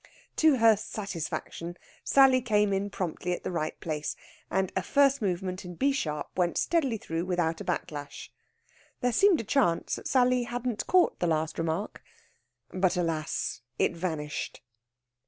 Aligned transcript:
To 0.37 0.55
her 0.55 0.75
satisfaction, 0.77 1.77
Sally 2.03 2.41
came 2.41 2.73
in 2.73 2.89
promptly 2.89 3.33
in 3.33 3.39
the 3.43 3.51
right 3.51 3.79
place, 3.79 4.15
and 4.49 4.71
a 4.75 4.81
first 4.81 5.21
movement 5.21 5.63
in 5.63 5.75
B 5.75 5.91
sharp 5.91 6.31
went 6.35 6.57
steadily 6.57 6.97
through 6.97 7.25
without 7.25 7.61
a 7.61 7.63
back 7.63 7.91
lash. 7.91 8.31
There 9.01 9.11
seemed 9.13 9.41
a 9.41 9.43
chance 9.43 9.97
that 9.97 10.07
Sally 10.07 10.45
hadn't 10.45 10.87
caught 10.87 11.19
the 11.19 11.27
last 11.27 11.59
remark, 11.59 12.01
but, 12.73 12.97
alas! 12.97 13.61
it 13.77 13.95
vanished. 13.95 14.63